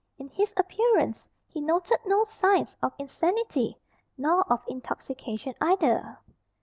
In 0.17 0.29
his 0.29 0.51
appearance 0.57 1.27
he 1.47 1.61
noted 1.61 1.99
no 2.07 2.23
signs 2.23 2.75
of 2.81 2.91
insanity, 2.97 3.77
nor 4.17 4.41
of 4.51 4.65
intoxication 4.67 5.53
either. 5.61 6.17